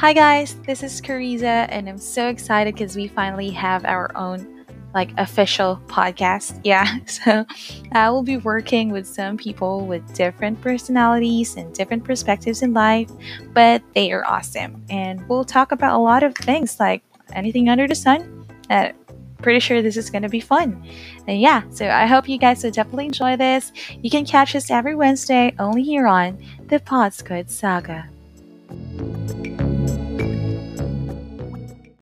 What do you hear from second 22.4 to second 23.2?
will definitely